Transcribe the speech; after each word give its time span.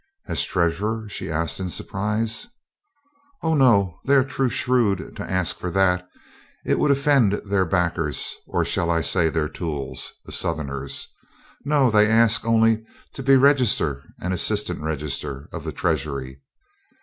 "As 0.25 0.43
Treasurer?" 0.43 1.07
she 1.09 1.29
asked 1.29 1.59
in 1.59 1.69
surprise. 1.69 2.47
"Oh, 3.43 3.53
no, 3.53 3.99
they 4.05 4.15
are 4.15 4.23
too 4.23 4.49
shrewd 4.49 5.15
to 5.15 5.23
ask 5.31 5.59
that; 5.59 6.09
it 6.65 6.79
would 6.79 6.89
offend 6.89 7.33
their 7.45 7.65
backers, 7.65 8.35
or 8.47 8.65
shall 8.65 8.89
I 8.89 9.01
say 9.01 9.29
their 9.29 9.47
tools, 9.47 10.13
the 10.25 10.31
Southerners. 10.31 11.07
No, 11.65 11.91
they 11.91 12.07
ask 12.09 12.43
only 12.45 12.83
to 13.13 13.21
be 13.21 13.35
Register 13.35 14.01
and 14.19 14.33
Assistant 14.33 14.81
Register 14.81 15.47
of 15.51 15.65
the 15.65 15.71
Treasury. 15.71 16.41